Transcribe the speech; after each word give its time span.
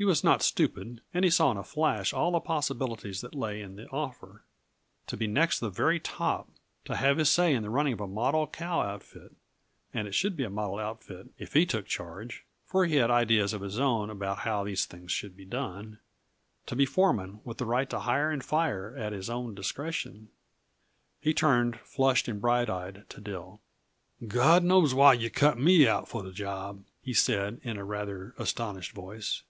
He 0.00 0.04
was 0.04 0.22
not 0.22 0.42
stupid 0.42 1.00
and 1.12 1.24
he 1.24 1.30
saw 1.32 1.50
in 1.50 1.56
a 1.56 1.64
flash 1.64 2.12
all 2.12 2.30
the 2.30 2.38
possibilities 2.38 3.20
that 3.20 3.34
lay 3.34 3.60
in 3.60 3.74
the 3.74 3.88
offer. 3.88 4.44
To 5.08 5.16
be 5.16 5.26
next 5.26 5.58
the 5.58 5.70
very 5.70 5.98
top 5.98 6.48
to 6.84 6.94
have 6.94 7.16
his 7.18 7.28
say 7.28 7.52
in 7.52 7.64
the 7.64 7.68
running 7.68 7.94
of 7.94 8.00
a 8.00 8.06
model 8.06 8.46
cow 8.46 8.78
outfit 8.80 9.34
and 9.92 10.06
it 10.06 10.14
should 10.14 10.36
be 10.36 10.44
a 10.44 10.50
model 10.50 10.78
outfit 10.78 11.30
if 11.36 11.52
he 11.52 11.66
took 11.66 11.86
charge, 11.86 12.44
for 12.64 12.86
he 12.86 12.94
had 12.94 13.10
ideas 13.10 13.52
of 13.52 13.60
his 13.60 13.80
own 13.80 14.08
about 14.08 14.38
how 14.38 14.62
these 14.62 14.84
things 14.84 15.10
should 15.10 15.36
be 15.36 15.44
done 15.44 15.98
to 16.66 16.76
be 16.76 16.86
foreman, 16.86 17.40
with 17.42 17.58
the 17.58 17.66
right 17.66 17.90
to 17.90 17.98
"hire 17.98 18.30
and 18.30 18.44
fire" 18.44 18.94
at 18.96 19.12
his 19.12 19.28
own 19.28 19.52
discretion 19.52 20.28
He 21.20 21.34
turned, 21.34 21.80
flushed 21.80 22.28
and 22.28 22.40
bright 22.40 22.70
eyed, 22.70 23.04
to 23.08 23.20
Dill. 23.20 23.60
"God 24.28 24.62
knows 24.62 24.94
why 24.94 25.14
yuh 25.14 25.28
cut 25.28 25.58
me 25.58 25.88
out 25.88 26.06
for 26.06 26.22
the 26.22 26.30
job," 26.30 26.84
he 27.02 27.12
said 27.12 27.60
in 27.64 27.76
a 27.76 27.84
rather 27.84 28.36
astonished 28.38 28.92
voice. 28.92 29.42